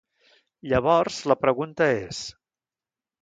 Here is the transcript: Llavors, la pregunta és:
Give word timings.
Llavors, 0.69 1.19
la 1.31 1.37
pregunta 1.43 1.91
és: 1.99 2.21